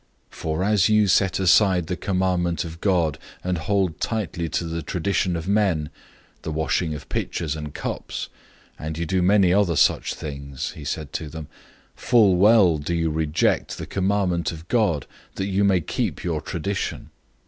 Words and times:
'{Isaiah 0.33 0.55
29:13} 0.55 0.59
007:008 0.63 0.85
"For 0.87 0.91
you 0.93 1.07
set 1.07 1.39
aside 1.39 1.85
the 1.85 1.95
commandment 1.95 2.65
of 2.65 2.81
God, 2.81 3.19
and 3.43 3.57
hold 3.59 4.01
tightly 4.01 4.49
to 4.49 4.63
the 4.63 4.81
tradition 4.81 5.35
of 5.35 5.47
men 5.47 5.91
the 6.41 6.49
washing 6.51 6.95
of 6.95 7.07
pitchers 7.07 7.55
and 7.55 7.71
cups, 7.75 8.27
and 8.79 8.97
you 8.97 9.05
do 9.05 9.21
many 9.21 9.53
other 9.53 9.75
such 9.75 10.15
things." 10.15 10.69
007:009 10.71 10.73
He 10.75 10.83
said 10.85 11.13
to 11.13 11.29
them, 11.29 11.47
"Full 11.95 12.35
well 12.37 12.79
do 12.79 12.95
you 12.95 13.11
reject 13.11 13.77
the 13.77 13.85
commandment 13.85 14.51
of 14.51 14.67
God, 14.69 15.05
that 15.35 15.45
you 15.45 15.63
may 15.63 15.81
keep 15.81 16.23
your 16.23 16.41
tradition. 16.41 17.11